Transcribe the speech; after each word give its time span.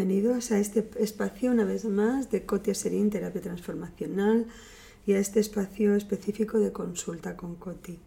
bienvenidos 0.00 0.50
a 0.50 0.58
este 0.58 0.88
espacio 0.98 1.50
una 1.50 1.66
vez 1.66 1.84
más 1.84 2.30
de 2.30 2.46
Cotia 2.46 2.74
Serín 2.74 3.10
Terapia 3.10 3.42
Transformacional 3.42 4.46
y 5.06 5.12
a 5.12 5.18
este 5.18 5.40
espacio 5.40 5.94
específico 5.94 6.58
de 6.58 6.72
consulta 6.72 7.36
con 7.36 7.56
Coti. 7.56 7.98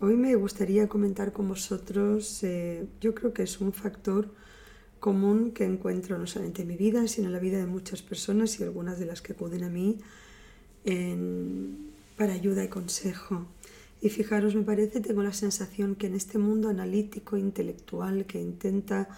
Hoy 0.00 0.16
me 0.16 0.34
gustaría 0.34 0.88
comentar 0.88 1.32
con 1.32 1.46
vosotros, 1.46 2.42
eh, 2.42 2.88
yo 3.00 3.14
creo 3.14 3.32
que 3.32 3.44
es 3.44 3.60
un 3.60 3.72
factor 3.72 4.34
común 4.98 5.52
que 5.52 5.64
encuentro 5.64 6.18
no 6.18 6.26
solamente 6.26 6.62
en 6.62 6.68
mi 6.68 6.76
vida, 6.76 7.06
sino 7.06 7.28
en 7.28 7.32
la 7.32 7.38
vida 7.38 7.58
de 7.58 7.66
muchas 7.66 8.02
personas 8.02 8.58
y 8.58 8.64
algunas 8.64 8.98
de 8.98 9.06
las 9.06 9.22
que 9.22 9.34
acuden 9.34 9.62
a 9.62 9.68
mí 9.68 10.00
para 12.16 12.32
ayuda 12.32 12.64
y 12.64 12.68
consejo. 12.68 13.46
Y 14.00 14.08
fijaros, 14.08 14.56
me 14.56 14.62
parece, 14.62 15.00
tengo 15.00 15.22
la 15.22 15.32
sensación 15.32 15.94
que 15.94 16.08
en 16.08 16.16
este 16.16 16.38
mundo 16.38 16.70
analítico, 16.70 17.36
intelectual, 17.36 18.26
que 18.26 18.40
intenta 18.40 19.08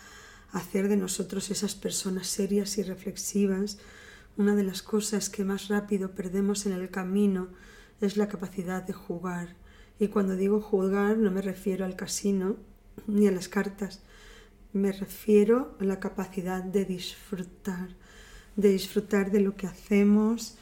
hacer 0.57 0.89
de 0.89 0.97
nosotros 0.97 1.51
esas 1.51 1.75
personas 1.75 2.29
serias 2.29 2.79
y 2.79 2.83
reflexivas, 2.83 3.79
una 4.39 4.55
de 4.55 4.65
las 4.65 4.83
cosas 4.83 5.29
que 5.29 5.45
más 5.45 5.69
rápido 5.69 6.13
perdemos 6.13 6.65
en 6.65 6.73
el 6.73 6.89
camino 6.91 7.49
es 8.01 8.17
la 8.17 8.29
capacidad 8.29 8.83
de 8.83 8.95
jugar. 8.95 9.55
Y 9.99 10.09
cuando 10.09 10.35
digo 10.35 10.61
jugar 10.63 11.19
no 11.19 11.31
me 11.31 11.43
refiero 11.43 11.85
al 11.85 11.95
casino 11.95 12.57
ni 13.07 13.29
a 13.29 13.33
las 13.33 13.49
cartas, 13.49 14.01
me 14.73 14.93
refiero 14.93 15.77
a 15.79 15.85
la 15.85 16.01
capacidad 16.01 16.63
de 16.63 16.87
disfrutar, 16.87 17.91
de 18.57 18.71
disfrutar 18.71 19.31
de 19.31 19.41
lo 19.41 19.57
que 19.57 19.67
hacemos, 19.67 20.57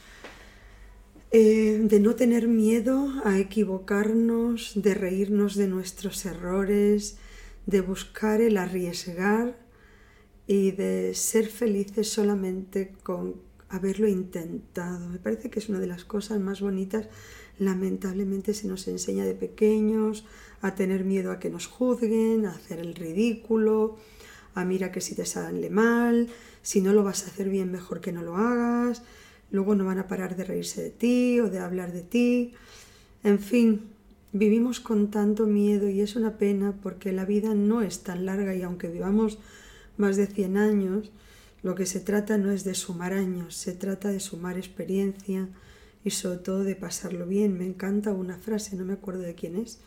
eh, 1.31 1.79
de 1.83 1.99
no 2.01 2.15
tener 2.15 2.49
miedo 2.49 3.13
a 3.23 3.39
equivocarnos, 3.39 4.73
de 4.75 4.93
reírnos 4.93 5.55
de 5.55 5.67
nuestros 5.67 6.25
errores, 6.25 7.17
de 7.65 7.79
buscar 7.79 8.41
el 8.41 8.57
arriesgar 8.57 9.64
y 10.47 10.71
de 10.71 11.13
ser 11.13 11.47
felices 11.47 12.09
solamente 12.09 12.93
con 13.03 13.35
haberlo 13.69 14.07
intentado. 14.07 15.09
Me 15.09 15.19
parece 15.19 15.49
que 15.49 15.59
es 15.59 15.69
una 15.69 15.79
de 15.79 15.87
las 15.87 16.05
cosas 16.05 16.39
más 16.39 16.61
bonitas. 16.61 17.07
Lamentablemente 17.57 18.53
se 18.53 18.67
nos 18.67 18.87
enseña 18.87 19.25
de 19.25 19.33
pequeños 19.33 20.25
a 20.61 20.75
tener 20.75 21.03
miedo 21.03 21.31
a 21.31 21.39
que 21.39 21.49
nos 21.49 21.67
juzguen, 21.67 22.45
a 22.45 22.51
hacer 22.51 22.79
el 22.79 22.95
ridículo, 22.95 23.97
a 24.53 24.65
mira 24.65 24.91
que 24.91 25.01
si 25.01 25.15
te 25.15 25.25
sale 25.25 25.69
mal, 25.69 26.29
si 26.61 26.81
no 26.81 26.93
lo 26.93 27.03
vas 27.03 27.23
a 27.23 27.27
hacer 27.27 27.49
bien 27.49 27.71
mejor 27.71 28.01
que 28.01 28.11
no 28.11 28.21
lo 28.21 28.35
hagas, 28.35 29.03
luego 29.51 29.75
no 29.75 29.85
van 29.85 29.99
a 29.99 30.07
parar 30.07 30.35
de 30.35 30.43
reírse 30.43 30.81
de 30.81 30.89
ti 30.91 31.39
o 31.39 31.49
de 31.49 31.59
hablar 31.59 31.91
de 31.91 32.01
ti. 32.01 32.53
En 33.23 33.39
fin, 33.39 33.81
vivimos 34.31 34.79
con 34.79 35.11
tanto 35.11 35.45
miedo 35.45 35.89
y 35.89 36.01
es 36.01 36.15
una 36.15 36.37
pena 36.37 36.73
porque 36.81 37.11
la 37.11 37.25
vida 37.25 37.53
no 37.53 37.81
es 37.81 38.03
tan 38.03 38.25
larga 38.25 38.55
y 38.55 38.61
aunque 38.61 38.87
vivamos 38.87 39.39
más 39.97 40.17
de 40.17 40.27
100 40.27 40.57
años, 40.57 41.11
lo 41.63 41.75
que 41.75 41.85
se 41.85 41.99
trata 41.99 42.37
no 42.37 42.51
es 42.51 42.63
de 42.63 42.75
sumar 42.75 43.13
años, 43.13 43.55
se 43.55 43.73
trata 43.73 44.09
de 44.09 44.19
sumar 44.19 44.57
experiencia 44.57 45.49
y 46.03 46.11
sobre 46.11 46.37
todo 46.37 46.63
de 46.63 46.75
pasarlo 46.75 47.25
bien. 47.25 47.57
Me 47.57 47.65
encanta 47.65 48.11
una 48.11 48.37
frase, 48.37 48.75
no 48.75 48.85
me 48.85 48.93
acuerdo 48.93 49.21
de 49.21 49.33
quién 49.35 49.55
es, 49.55 49.79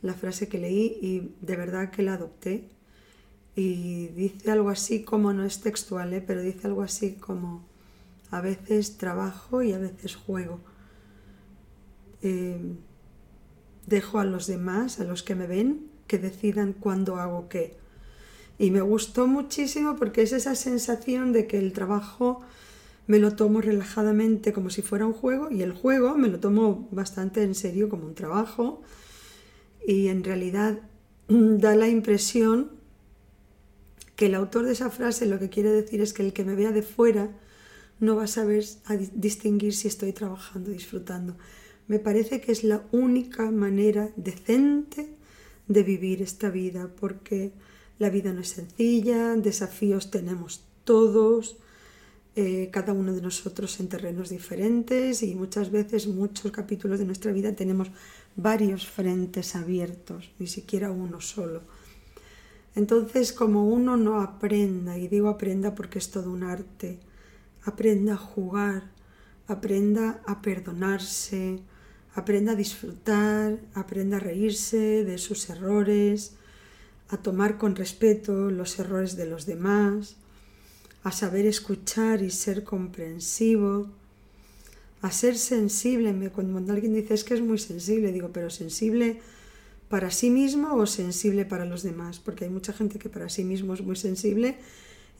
la 0.00 0.14
frase 0.14 0.48
que 0.48 0.58
leí 0.58 0.98
y 1.02 1.34
de 1.44 1.56
verdad 1.56 1.90
que 1.90 2.02
la 2.02 2.14
adopté. 2.14 2.68
Y 3.56 4.08
dice 4.08 4.50
algo 4.50 4.70
así 4.70 5.02
como, 5.02 5.32
no 5.32 5.44
es 5.44 5.60
textual, 5.60 6.12
¿eh? 6.14 6.22
pero 6.24 6.40
dice 6.40 6.68
algo 6.68 6.82
así 6.82 7.14
como, 7.14 7.66
a 8.30 8.40
veces 8.40 8.96
trabajo 8.96 9.62
y 9.62 9.72
a 9.72 9.78
veces 9.78 10.14
juego. 10.14 10.60
Eh, 12.22 12.60
dejo 13.86 14.20
a 14.20 14.24
los 14.24 14.46
demás, 14.46 15.00
a 15.00 15.04
los 15.04 15.22
que 15.22 15.34
me 15.34 15.46
ven, 15.46 15.90
que 16.06 16.18
decidan 16.18 16.72
cuándo 16.72 17.16
hago 17.16 17.48
qué. 17.48 17.76
Y 18.58 18.70
me 18.70 18.80
gustó 18.80 19.26
muchísimo 19.26 19.96
porque 19.96 20.22
es 20.22 20.32
esa 20.32 20.54
sensación 20.54 21.32
de 21.32 21.46
que 21.46 21.58
el 21.58 21.72
trabajo 21.72 22.42
me 23.06 23.18
lo 23.18 23.34
tomo 23.34 23.60
relajadamente 23.60 24.52
como 24.52 24.70
si 24.70 24.82
fuera 24.82 25.06
un 25.06 25.12
juego 25.12 25.50
y 25.50 25.62
el 25.62 25.72
juego 25.72 26.16
me 26.16 26.28
lo 26.28 26.38
tomo 26.38 26.88
bastante 26.92 27.42
en 27.42 27.54
serio 27.54 27.88
como 27.88 28.06
un 28.06 28.14
trabajo 28.14 28.82
y 29.86 30.08
en 30.08 30.22
realidad 30.22 30.78
da 31.28 31.74
la 31.74 31.88
impresión 31.88 32.70
que 34.16 34.26
el 34.26 34.34
autor 34.34 34.66
de 34.66 34.72
esa 34.72 34.90
frase 34.90 35.26
lo 35.26 35.38
que 35.38 35.48
quiere 35.48 35.70
decir 35.70 36.00
es 36.00 36.12
que 36.12 36.22
el 36.22 36.32
que 36.32 36.44
me 36.44 36.54
vea 36.54 36.70
de 36.70 36.82
fuera 36.82 37.30
no 37.98 38.16
va 38.16 38.24
a 38.24 38.28
saber 38.28 38.64
distinguir 39.14 39.74
si 39.74 39.88
estoy 39.88 40.12
trabajando, 40.12 40.70
disfrutando. 40.70 41.36
Me 41.86 41.98
parece 41.98 42.40
que 42.40 42.52
es 42.52 42.64
la 42.64 42.82
única 42.90 43.50
manera 43.50 44.10
decente 44.16 45.14
de 45.68 45.82
vivir 45.82 46.22
esta 46.22 46.50
vida 46.50 46.90
porque 47.00 47.52
la 47.98 48.10
vida 48.10 48.32
no 48.32 48.40
es 48.40 48.48
sencilla, 48.48 49.34
desafíos 49.36 50.10
tenemos 50.10 50.64
todos, 50.84 51.56
eh, 52.34 52.70
cada 52.72 52.92
uno 52.94 53.12
de 53.12 53.20
nosotros 53.20 53.78
en 53.78 53.88
terrenos 53.88 54.30
diferentes 54.30 55.22
y 55.22 55.34
muchas 55.34 55.70
veces, 55.70 56.06
muchos 56.06 56.50
capítulos 56.50 56.98
de 56.98 57.04
nuestra 57.04 57.30
vida 57.30 57.54
tenemos 57.54 57.90
varios 58.36 58.86
frentes 58.86 59.54
abiertos, 59.54 60.32
ni 60.38 60.46
siquiera 60.46 60.90
uno 60.90 61.20
solo. 61.20 61.62
Entonces, 62.74 63.34
como 63.34 63.68
uno 63.68 63.98
no 63.98 64.20
aprenda, 64.22 64.96
y 64.96 65.08
digo 65.08 65.28
aprenda 65.28 65.74
porque 65.74 65.98
es 65.98 66.10
todo 66.10 66.30
un 66.30 66.42
arte, 66.42 67.00
aprenda 67.64 68.14
a 68.14 68.16
jugar, 68.16 68.90
aprenda 69.46 70.22
a 70.26 70.40
perdonarse, 70.40 71.60
aprenda 72.14 72.52
a 72.52 72.56
disfrutar, 72.56 73.60
aprenda 73.74 74.16
a 74.16 74.20
reírse 74.20 75.04
de 75.04 75.18
sus 75.18 75.50
errores, 75.50 76.36
a 77.12 77.18
tomar 77.18 77.58
con 77.58 77.76
respeto 77.76 78.50
los 78.50 78.78
errores 78.78 79.16
de 79.16 79.26
los 79.26 79.44
demás, 79.44 80.16
a 81.04 81.12
saber 81.12 81.44
escuchar 81.44 82.22
y 82.22 82.30
ser 82.30 82.64
comprensivo, 82.64 83.90
a 85.02 85.10
ser 85.12 85.36
sensible. 85.36 86.30
Cuando 86.30 86.72
alguien 86.72 86.94
dice 86.94 87.12
es 87.12 87.22
que 87.22 87.34
es 87.34 87.42
muy 87.42 87.58
sensible, 87.58 88.12
digo, 88.12 88.30
pero 88.32 88.48
sensible 88.48 89.20
para 89.90 90.10
sí 90.10 90.30
mismo 90.30 90.74
o 90.74 90.86
sensible 90.86 91.44
para 91.44 91.66
los 91.66 91.82
demás, 91.82 92.18
porque 92.18 92.46
hay 92.46 92.50
mucha 92.50 92.72
gente 92.72 92.98
que 92.98 93.10
para 93.10 93.28
sí 93.28 93.44
mismo 93.44 93.74
es 93.74 93.82
muy 93.82 93.96
sensible 93.96 94.56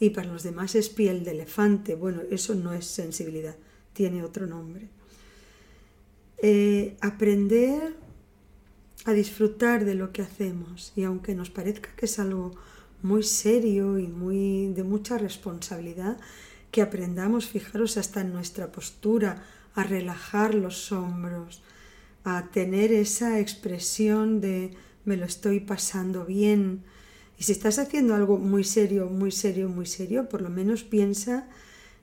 y 0.01 0.11
para 0.11 0.33
los 0.33 0.45
demás 0.45 0.75
es 0.75 0.89
piel 0.89 1.25
de 1.25 1.33
elefante. 1.33 1.95
Bueno, 1.95 2.23
eso 2.31 2.55
no 2.55 2.73
es 2.73 2.87
sensibilidad, 2.87 3.57
tiene 3.93 4.25
otro 4.25 4.47
nombre. 4.47 4.89
Eh, 6.39 6.97
aprender 7.03 7.95
a 9.05 9.13
disfrutar 9.13 9.85
de 9.85 9.95
lo 9.95 10.13
que 10.13 10.23
hacemos 10.23 10.93
y 10.95 11.05
aunque 11.05 11.35
nos 11.35 11.51
parezca 11.51 11.91
que 11.97 12.07
es 12.07 12.19
algo 12.19 12.53
muy 13.03 13.23
serio 13.23 13.99
y 13.99 14.07
muy 14.07 14.69
de 14.69 14.85
mucha 14.85 15.19
responsabilidad, 15.19 16.19
que 16.71 16.83
aprendamos, 16.83 17.47
fijaros, 17.47 17.97
hasta 17.97 18.21
en 18.21 18.33
nuestra 18.33 18.71
postura, 18.71 19.45
a 19.75 19.83
relajar 19.83 20.55
los 20.55 20.93
hombros, 20.93 21.63
a 22.25 22.51
tener 22.53 22.93
esa 22.93 23.41
expresión 23.41 24.41
de 24.41 24.71
me 25.05 25.17
lo 25.17 25.27
estoy 25.27 25.59
pasando 25.61 26.25
bien. 26.25 26.85
Y 27.39 27.43
si 27.43 27.53
estás 27.53 27.79
haciendo 27.79 28.15
algo 28.15 28.39
muy 28.39 28.63
serio, 28.63 29.07
muy 29.07 29.33
serio, 29.33 29.69
muy 29.69 29.87
serio, 29.87 30.29
por 30.29 30.41
lo 30.41 30.49
menos 30.49 30.85
piensa 30.85 31.49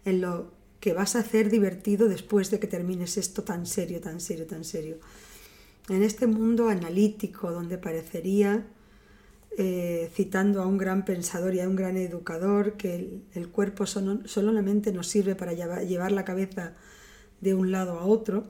en 0.04 0.22
lo 0.22 0.52
que 0.82 0.94
vas 0.94 1.16
a 1.16 1.20
hacer 1.20 1.50
divertido 1.50 2.10
después 2.10 2.52
de 2.52 2.60
que 2.60 2.68
termines 2.68 3.18
esto 3.18 3.44
tan 3.44 3.66
serio, 3.66 4.02
tan 4.02 4.20
serio, 4.20 4.46
tan 4.46 4.64
serio 4.66 4.98
en 5.90 6.04
este 6.04 6.28
mundo 6.28 6.70
analítico 6.70 7.52
donde 7.52 7.78
parecería, 7.78 8.68
eh, 9.58 10.10
citando 10.14 10.62
a 10.62 10.68
un 10.68 10.78
gran 10.78 11.04
pensador 11.04 11.56
y 11.56 11.60
a 11.60 11.68
un 11.68 11.76
gran 11.76 11.98
educador, 11.98 12.74
que 12.78 13.22
el, 13.34 13.50
cuerpo 13.50 13.86
solamente 13.86 14.92
nos 14.92 15.08
sirve 15.08 15.36
para 15.36 15.54
llevar, 15.54 16.12
la 16.12 16.24
cabeza 16.26 16.74
de 17.42 17.54
un 17.54 17.72
lado 17.72 18.00
a 18.00 18.06
otro, 18.06 18.48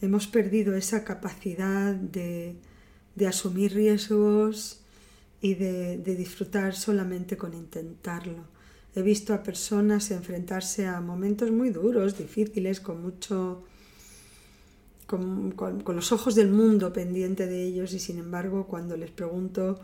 hemos 0.00 0.26
perdido 0.26 0.74
esa 0.74 1.04
capacidad 1.04 1.94
de, 1.94 2.56
asumir 3.26 3.74
riesgos 3.74 4.80
y 5.40 5.54
de 5.54 6.16
disfrutar 6.16 6.74
solamente 6.74 7.36
con 7.36 7.52
intentarlo. 7.52 8.44
He 8.94 9.02
visto 9.02 9.34
a 9.34 9.42
personas 9.42 10.10
enfrentarse 10.10 10.86
a 10.86 11.00
momentos 11.00 11.50
muy 11.50 11.70
duros, 11.70 12.18
difíciles, 12.18 12.80
con 12.80 13.02
mucho 13.02 13.64
con, 15.08 15.54
los 15.86 16.12
ojos 16.12 16.34
del 16.34 16.50
mundo 16.50 16.92
pendiente 16.92 17.46
de 17.46 17.64
ellos 17.64 17.94
y 17.94 17.98
sin 17.98 18.18
embargo 18.18 18.66
cuando 18.66 18.94
les 18.94 19.10
pregunto 19.10 19.80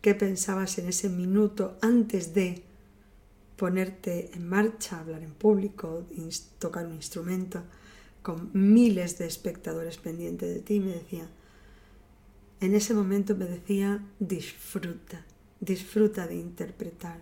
qué 0.00 0.14
pensabas 0.14 0.78
en 0.78 0.86
ese 0.86 1.08
minuto 1.08 1.76
antes 1.82 2.34
de 2.34 2.62
ponerte 3.56 4.30
en 4.32 4.48
marcha, 4.48 5.00
hablar 5.00 5.24
en 5.24 5.32
público, 5.32 6.06
tocar 6.60 6.86
un 6.86 6.94
instrumento, 6.94 7.62
con 8.22 8.50
miles 8.52 9.18
de 9.18 9.26
espectadores 9.26 9.98
pendientes 9.98 10.54
de 10.54 10.60
ti, 10.60 10.80
me 10.80 10.92
decía, 10.92 11.28
en 12.60 12.74
ese 12.74 12.94
momento 12.94 13.36
me 13.36 13.44
decía, 13.46 14.04
disfruta, 14.20 15.24
disfruta 15.60 16.26
de 16.26 16.36
interpretar. 16.36 17.20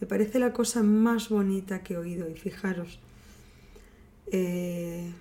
Me 0.00 0.06
parece 0.06 0.38
la 0.40 0.52
cosa 0.52 0.82
más 0.82 1.28
bonita 1.28 1.82
que 1.82 1.94
he 1.94 1.96
oído 1.96 2.28
y 2.28 2.34
fijaros, 2.34 2.98
eh, 4.32 5.12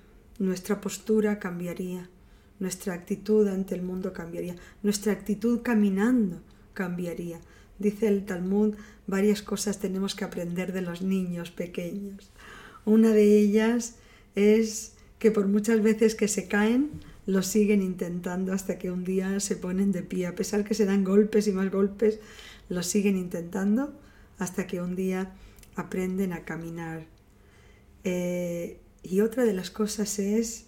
nuestra 0.41 0.81
postura 0.81 1.37
cambiaría, 1.39 2.09
nuestra 2.59 2.95
actitud 2.95 3.47
ante 3.47 3.75
el 3.75 3.83
mundo 3.83 4.11
cambiaría, 4.11 4.55
nuestra 4.81 5.13
actitud 5.13 5.61
caminando 5.61 6.41
cambiaría. 6.73 7.39
dice 7.77 8.07
el 8.07 8.25
Talmud, 8.25 8.75
varias 9.07 9.41
cosas 9.41 9.79
tenemos 9.79 10.15
que 10.15 10.25
aprender 10.25 10.73
de 10.73 10.81
los 10.81 11.01
niños 11.01 11.51
pequeños. 11.51 12.31
Una 12.85 13.09
de 13.09 13.39
ellas 13.39 13.95
es 14.35 14.93
que 15.19 15.31
por 15.31 15.47
muchas 15.47 15.81
veces 15.83 16.15
que 16.15 16.27
se 16.27 16.47
caen, 16.47 16.89
lo 17.27 17.43
siguen 17.43 17.83
intentando 17.83 18.51
hasta 18.51 18.79
que 18.79 18.89
un 18.89 19.03
día 19.03 19.39
se 19.39 19.55
ponen 19.55 19.91
de 19.91 20.01
pie. 20.01 20.25
A 20.25 20.35
pesar 20.35 20.63
que 20.63 20.73
se 20.73 20.85
dan 20.85 21.03
golpes 21.03 21.47
y 21.47 21.51
más 21.51 21.69
golpes, 21.71 22.19
lo 22.67 22.81
siguen 22.81 23.15
intentando 23.15 23.93
hasta 24.39 24.65
que 24.65 24.81
un 24.81 24.95
día 24.95 25.33
aprenden 25.75 26.33
a 26.33 26.45
caminar. 26.45 27.05
Eh, 28.03 28.80
y 29.11 29.19
otra 29.19 29.43
de 29.43 29.51
las 29.51 29.71
cosas 29.71 30.19
es 30.19 30.67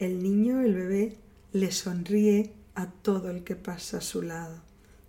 el 0.00 0.20
niño, 0.20 0.62
el 0.62 0.74
bebé, 0.74 1.16
le 1.52 1.70
sonríe 1.70 2.50
a 2.74 2.90
todo 2.90 3.30
el 3.30 3.44
que 3.44 3.54
pasa 3.54 3.98
a 3.98 4.00
su 4.00 4.20
lado, 4.20 4.60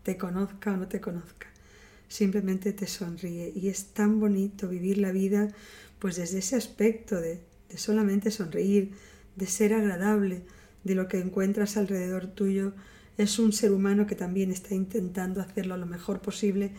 te 0.04 0.18
conozca 0.18 0.72
o 0.72 0.78
no 0.78 0.88
te 0.88 1.02
conozca. 1.02 1.48
Simplemente 2.08 2.74
te 2.74 2.86
sonríe 2.86 3.52
y 3.56 3.70
es 3.70 3.86
tan 3.86 4.20
bonito 4.20 4.70
vivir 4.70 5.00
la 5.00 5.12
vida 5.12 5.48
pues 5.98 6.18
desde 6.18 6.38
ese 6.38 6.58
aspecto 6.58 7.20
de, 7.20 7.42
de 7.70 7.78
solamente 7.80 8.30
sonreír, 8.30 8.92
de 9.36 9.48
ser 9.48 9.74
agradable, 9.74 10.44
de 10.84 10.94
lo 10.94 11.08
que 11.08 11.18
encuentras 11.18 11.78
alrededor 11.78 12.28
tuyo. 12.28 12.74
Es 13.18 13.40
un 13.40 13.52
ser 13.52 13.72
humano 13.72 14.06
que 14.06 14.14
también 14.14 14.52
está 14.52 14.76
intentando 14.76 15.42
hacerlo 15.42 15.76
lo 15.76 15.88
mejor 15.88 16.22
posible 16.22 16.72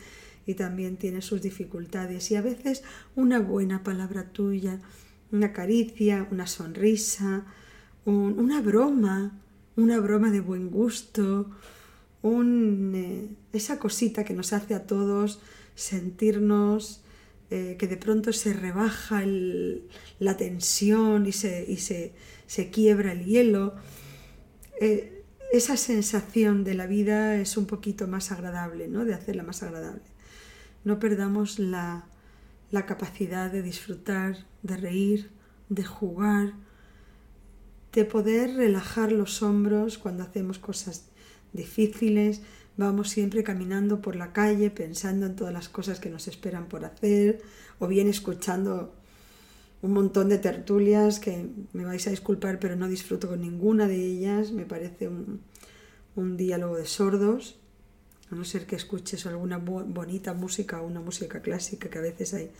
y 0.47 0.55
también 0.55 0.99
tiene 0.99 1.21
sus 1.21 1.43
dificultades. 1.43 2.31
Y 2.31 2.37
a 2.37 2.43
veces 2.43 2.85
una 3.17 3.41
buena 3.41 3.83
palabra 3.83 4.31
tuya, 4.31 4.81
una 5.33 5.53
caricia, 5.53 6.29
una 6.31 6.47
sonrisa, 6.47 7.45
una 8.05 8.61
broma, 8.61 9.39
una 9.77 9.99
broma 9.99 10.31
de 10.31 10.41
buen 10.41 10.71
gusto, 10.71 11.51
un, 12.23 12.93
eh, 12.95 13.29
esa 13.53 13.79
cosita 13.79 14.25
que 14.25 14.35
nos 14.35 14.53
hace 14.53 14.75
a 14.75 14.87
todos 14.87 15.41
sentirnos 15.75 17.03
eh, 17.51 17.77
que 17.79 17.87
de 17.87 17.97
pronto 17.97 18.33
se 18.33 18.53
rebaja 18.53 19.23
la 20.19 20.37
tensión 20.37 21.27
y, 21.27 21.33
se, 21.33 21.65
y 21.69 21.77
se, 21.77 22.13
se, 22.47 22.71
quiebra 22.71 23.13
el 23.13 23.25
hielo. 23.25 23.75
Eh, 24.81 25.23
esa 25.53 25.77
sensación 25.77 26.65
de 26.65 26.75
la 26.75 26.87
vida 26.87 27.37
es 27.37 27.57
un 27.57 27.67
poquito 27.67 28.09
más 28.09 28.33
agradable, 28.33 28.89
¿no? 28.89 29.05
de 29.05 29.15
hacerla 29.15 29.45
más 29.45 29.63
agradable. 29.63 30.03
No 30.83 30.99
perdamos 30.99 31.61
la, 31.61 32.07
la 32.71 32.87
capacidad 32.87 33.51
de 33.51 33.63
disfrutar, 33.63 34.47
de 34.63 34.77
reír, 34.77 35.31
de 35.69 35.85
jugar, 35.85 36.55
de 37.93 38.05
poder 38.05 38.55
relajar 38.55 39.13
los 39.13 39.43
hombros 39.43 39.99
cuando 39.99 40.23
hacemos 40.23 40.59
cosas 40.59 41.07
difíciles, 41.53 42.43
vamos 42.77 43.09
siempre 43.09 43.43
caminando 43.43 44.03
por 44.03 44.17
la 44.17 44.33
calle 44.33 44.71
pensando 44.71 45.27
en 45.27 45.37
todas 45.37 45.53
las 45.53 45.69
cosas 45.69 45.99
que 45.99 46.11
nos 46.11 46.29
esperan 46.29 46.69
por 46.69 46.85
hacer, 46.85 47.41
o 47.79 47.87
bien 47.87 48.09
escuchando 48.09 48.95
un 49.83 49.93
montón 49.93 50.29
de 50.29 50.39
tertulias 50.39 51.21
que 51.21 51.49
me 51.73 51.85
vais 51.85 52.07
a 52.07 52.11
disculpar, 52.11 52.59
pero 52.59 52.77
no 52.77 52.89
disfruto 52.89 53.29
con 53.29 53.41
ninguna 53.41 53.87
de 53.87 53.97
ellas, 53.97 54.53
me 54.53 54.67
parece 54.67 55.09
un, 55.09 55.41
un 56.17 56.37
diálogo 56.37 56.77
de 56.77 56.87
sordos, 56.87 57.59
a 58.31 58.35
no 58.35 58.45
ser 58.45 58.67
que 58.67 58.77
escuches 58.77 59.27
alguna 59.27 59.59
bonita 59.59 60.35
música 60.35 60.81
o 60.81 60.87
una 60.87 61.01
música 61.01 61.41
clásica, 61.43 61.89
que 61.89 61.99
a 61.99 62.03
veces 62.03 62.35
hay 62.35 62.51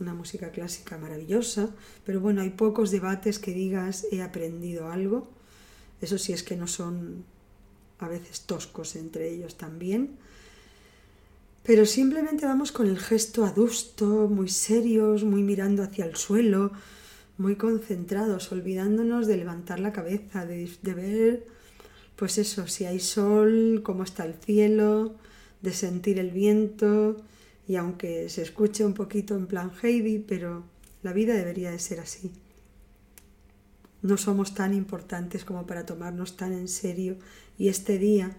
una 0.00 0.14
música 0.14 0.50
clásica 0.50 0.96
maravillosa, 0.98 1.70
pero 2.04 2.20
bueno, 2.20 2.42
hay 2.42 2.50
pocos 2.50 2.90
debates 2.90 3.38
que 3.38 3.52
digas 3.52 4.06
he 4.10 4.22
aprendido 4.22 4.90
algo. 4.90 5.28
Eso 6.00 6.18
sí 6.18 6.32
es 6.32 6.42
que 6.42 6.56
no 6.56 6.66
son 6.66 7.24
a 7.98 8.08
veces 8.08 8.42
toscos 8.42 8.96
entre 8.96 9.30
ellos 9.30 9.56
también. 9.56 10.16
Pero 11.62 11.86
simplemente 11.86 12.44
vamos 12.44 12.72
con 12.72 12.88
el 12.88 12.98
gesto 12.98 13.44
adusto, 13.44 14.28
muy 14.28 14.48
serios, 14.48 15.22
muy 15.22 15.42
mirando 15.42 15.84
hacia 15.84 16.04
el 16.04 16.16
suelo, 16.16 16.72
muy 17.38 17.54
concentrados, 17.54 18.50
olvidándonos 18.50 19.28
de 19.28 19.36
levantar 19.36 19.78
la 19.78 19.92
cabeza, 19.92 20.44
de, 20.44 20.68
de 20.82 20.94
ver, 20.94 21.46
pues 22.22 22.38
eso, 22.38 22.68
si 22.68 22.84
hay 22.84 23.00
sol, 23.00 23.80
cómo 23.82 24.04
está 24.04 24.24
el 24.24 24.34
cielo, 24.34 25.16
de 25.60 25.72
sentir 25.72 26.20
el 26.20 26.30
viento, 26.30 27.16
y 27.66 27.74
aunque 27.74 28.28
se 28.28 28.42
escuche 28.42 28.84
un 28.84 28.94
poquito 28.94 29.34
en 29.34 29.48
plan 29.48 29.72
Heidi, 29.82 30.20
pero 30.20 30.62
la 31.02 31.12
vida 31.12 31.34
debería 31.34 31.72
de 31.72 31.80
ser 31.80 31.98
así. 31.98 32.30
No 34.02 34.16
somos 34.18 34.54
tan 34.54 34.72
importantes 34.72 35.44
como 35.44 35.66
para 35.66 35.84
tomarnos 35.84 36.36
tan 36.36 36.52
en 36.52 36.68
serio 36.68 37.16
y 37.58 37.66
este 37.66 37.98
día 37.98 38.36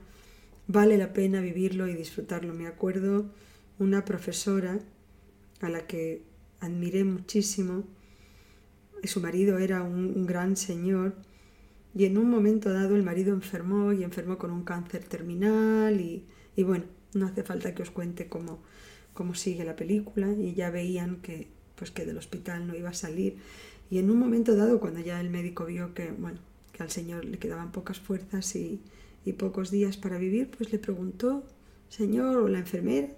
vale 0.68 0.98
la 0.98 1.12
pena 1.12 1.42
vivirlo 1.42 1.86
y 1.90 1.94
disfrutarlo. 1.94 2.54
Me 2.54 2.68
acuerdo 2.68 3.26
una 3.80 4.06
profesora 4.06 4.80
a 5.60 5.68
la 5.68 5.86
que 5.88 6.22
admiré 6.62 7.04
muchísimo, 7.04 7.84
su 9.04 9.20
marido 9.20 9.58
era 9.58 9.84
un, 9.84 10.26
gran 10.26 10.56
señor 10.56 11.18
y 11.96 12.06
en 12.06 12.18
un 12.18 12.30
momento 12.30 12.72
dado 12.72 12.96
el 12.96 13.04
marido 13.04 13.34
enfermó 13.34 13.94
y 13.94 14.04
enfermó 14.04 14.38
con 14.38 14.52
un 14.52 14.64
cáncer 14.64 15.04
terminal 15.04 16.02
y, 16.02 16.26
y 16.56 16.64
bueno, 16.64 16.86
no 17.14 17.28
hace 17.28 17.44
falta 17.44 17.76
que 17.76 17.84
os 17.84 17.92
cuente 17.92 18.28
cómo, 18.28 18.60
cómo 19.14 19.36
sigue 19.36 19.64
la 19.64 19.76
película. 19.76 20.32
Y 20.32 20.54
ya 20.54 20.72
veían 20.72 21.18
que 21.18 21.48
pues 21.76 21.92
que 21.92 22.06
del 22.06 22.18
hospital 22.18 22.68
no 22.68 22.76
iba 22.76 22.90
a 22.90 22.94
salir. 22.94 23.38
Y 23.90 24.00
en 24.00 24.10
un 24.10 24.18
momento 24.18 24.56
dado 24.56 24.80
cuando 24.80 25.02
ya 25.02 25.20
el 25.22 25.30
médico 25.30 25.66
vio 25.66 25.94
que 25.94 26.12
bueno 26.12 26.40
que 26.72 26.82
al 26.82 26.90
señor 26.90 27.26
le 27.26 27.38
quedaban 27.38 27.72
pocas 27.72 28.00
fuerzas 28.00 28.56
y, 28.56 28.82
y 29.26 29.34
pocos 29.34 29.72
días 29.72 29.98
para 29.98 30.18
vivir 30.18 30.50
pues 30.58 30.72
le 30.72 30.80
preguntó 30.80 31.44
señor 31.90 32.38
o 32.38 32.48
la 32.48 32.60
enfermera 32.60 33.10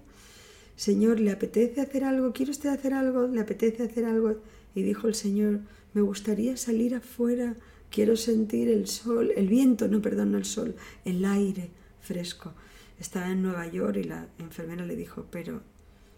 señor 0.76 1.18
le 1.20 1.30
apetece 1.30 1.80
hacer 1.80 2.04
algo 2.04 2.34
quiere 2.34 2.50
usted 2.50 2.68
hacer 2.68 2.92
algo 2.92 3.26
le 3.26 3.40
apetece 3.40 3.82
hacer 3.82 4.04
algo 4.04 4.42
y 4.74 4.82
dijo 4.82 5.08
el 5.08 5.14
señor 5.14 5.60
me 5.94 6.02
gustaría 6.02 6.58
salir 6.58 6.94
afuera 6.94 7.56
quiero 7.96 8.14
sentir 8.16 8.68
el 8.68 8.86
sol 8.86 9.32
el 9.34 9.48
viento 9.48 9.88
no 9.88 9.98
perdón 10.06 10.34
el 10.34 10.44
sol 10.44 10.76
el 11.04 11.24
aire 11.24 11.70
fresco 12.00 12.52
estaba 13.00 13.30
en 13.30 13.42
Nueva 13.42 13.66
York 13.66 13.96
y 13.96 14.04
la 14.04 14.28
enfermera 14.38 14.84
le 14.84 14.96
dijo 14.96 15.26
pero 15.30 15.62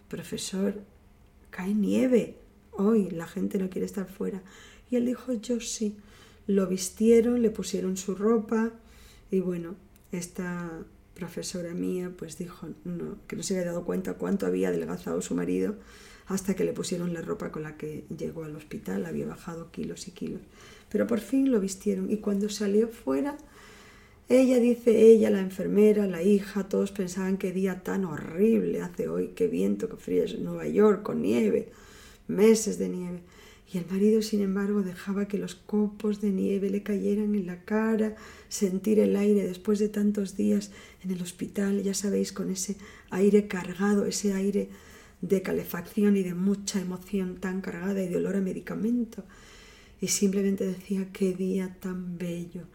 profesor, 0.09 0.81
cae 1.51 1.73
nieve. 1.73 2.35
Hoy 2.71 3.09
la 3.11 3.27
gente 3.27 3.57
no 3.57 3.69
quiere 3.69 3.85
estar 3.85 4.07
fuera. 4.07 4.41
Y 4.89 4.97
él 4.97 5.05
dijo, 5.05 5.31
yo 5.33 5.61
sí. 5.61 5.95
Lo 6.47 6.67
vistieron, 6.67 7.41
le 7.41 7.51
pusieron 7.51 7.95
su 7.95 8.15
ropa 8.15 8.71
y 9.29 9.39
bueno, 9.39 9.75
esta 10.11 10.83
profesora 11.13 11.75
mía 11.75 12.11
pues 12.17 12.39
dijo 12.39 12.69
que 13.27 13.35
no 13.35 13.43
se 13.43 13.53
había 13.53 13.67
dado 13.67 13.85
cuenta 13.85 14.15
cuánto 14.15 14.47
había 14.47 14.69
adelgazado 14.69 15.21
su 15.21 15.35
marido 15.35 15.75
hasta 16.25 16.55
que 16.55 16.63
le 16.63 16.73
pusieron 16.73 17.13
la 17.13 17.21
ropa 17.21 17.51
con 17.51 17.61
la 17.61 17.77
que 17.77 18.05
llegó 18.17 18.45
al 18.45 18.55
hospital, 18.55 19.05
había 19.05 19.27
bajado 19.27 19.69
kilos 19.69 20.07
y 20.07 20.11
kilos. 20.11 20.41
Pero 20.89 21.07
por 21.07 21.19
fin 21.19 21.51
lo 21.51 21.59
vistieron 21.59 22.11
y 22.11 22.17
cuando 22.17 22.49
salió 22.49 22.87
fuera 22.87 23.37
ella 24.29 24.59
dice, 24.59 25.11
ella, 25.11 25.31
la 25.31 25.39
enfermera, 25.39 26.05
la 26.05 26.21
hija, 26.21 26.69
todos 26.69 26.91
pensaban 26.91 27.37
qué 27.37 27.51
día 27.51 27.81
tan 27.81 28.05
horrible 28.05 28.83
hace 28.83 29.09
hoy, 29.09 29.29
qué 29.29 29.47
viento, 29.47 29.89
qué 29.89 29.97
frío 29.97 30.23
es 30.23 30.37
Nueva 30.37 30.67
York, 30.67 31.01
con 31.01 31.23
nieve, 31.23 31.71
meses 32.27 32.77
de 32.77 32.89
nieve. 32.89 33.23
Y 33.73 33.79
el 33.79 33.87
marido, 33.89 34.21
sin 34.21 34.41
embargo, 34.41 34.83
dejaba 34.83 35.27
que 35.27 35.39
los 35.39 35.55
copos 35.55 36.21
de 36.21 36.29
nieve 36.29 36.69
le 36.69 36.83
cayeran 36.83 37.33
en 37.33 37.47
la 37.47 37.63
cara, 37.65 38.15
sentir 38.49 38.99
el 38.99 39.15
aire 39.15 39.47
después 39.47 39.79
de 39.79 39.89
tantos 39.89 40.37
días 40.37 40.69
en 41.03 41.09
el 41.09 41.23
hospital, 41.23 41.81
ya 41.81 41.95
sabéis, 41.95 42.31
con 42.31 42.51
ese 42.51 42.75
aire 43.09 43.47
cargado, 43.47 44.05
ese 44.05 44.33
aire 44.33 44.69
de 45.21 45.41
calefacción 45.41 46.17
y 46.17 46.21
de 46.21 46.35
mucha 46.35 46.79
emoción 46.79 47.37
tan 47.37 47.61
cargada 47.61 48.03
y 48.03 48.07
de 48.07 48.17
olor 48.17 48.35
a 48.35 48.41
medicamento. 48.41 49.23
Y 50.01 50.07
simplemente 50.07 50.65
decía, 50.65 51.07
qué 51.11 51.33
día 51.33 51.77
tan 51.79 52.17
bello 52.17 52.67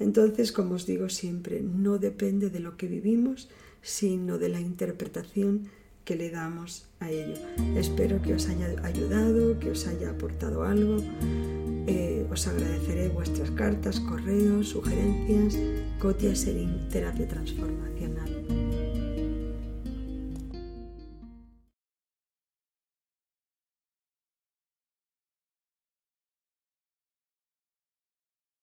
entonces, 0.00 0.50
como 0.50 0.74
os 0.74 0.86
digo 0.86 1.10
siempre, 1.10 1.60
no 1.60 1.98
depende 1.98 2.48
de 2.48 2.58
lo 2.58 2.76
que 2.78 2.88
vivimos, 2.88 3.50
sino 3.82 4.38
de 4.38 4.48
la 4.48 4.58
interpretación 4.58 5.68
que 6.06 6.16
le 6.16 6.30
damos 6.30 6.86
a 7.00 7.10
ello. 7.10 7.34
Espero 7.76 8.20
que 8.22 8.32
os 8.34 8.48
haya 8.48 8.74
ayudado, 8.82 9.60
que 9.60 9.70
os 9.70 9.86
haya 9.86 10.10
aportado 10.10 10.64
algo. 10.64 10.96
Eh, 11.86 12.26
os 12.32 12.46
agradeceré 12.46 13.08
vuestras 13.08 13.50
cartas, 13.50 14.00
correos, 14.00 14.70
sugerencias. 14.70 15.58
Cotia 15.98 16.34
Serín, 16.34 16.88
Terapia 16.88 17.28
Transformacional. 17.28 18.29